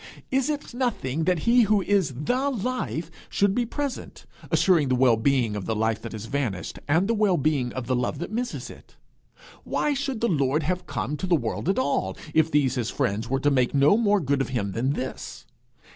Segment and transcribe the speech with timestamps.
[0.31, 5.15] Is it nothing that he who is the life should be present, assuring the well
[5.15, 8.31] being of the life that has vanished, and the well being of the love that
[8.31, 8.95] misses it?
[9.63, 13.29] Why should the Lord have come to the world at all, if these his friends
[13.29, 15.45] were to take no more good of him than this?